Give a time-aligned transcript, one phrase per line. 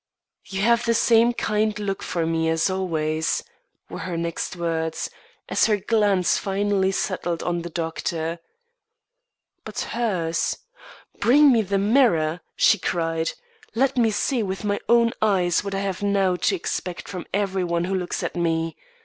[0.45, 3.43] "You have the same kind look for me as always,"
[3.87, 5.11] were her next words,
[5.47, 8.39] as her glance finally settled on the doctor.
[9.63, 10.57] "But hers
[11.19, 13.33] Bring me the mirror," she cried.
[13.75, 17.63] "Let me see with my own eyes what I have now to expect from every
[17.63, 18.75] one who looks at me.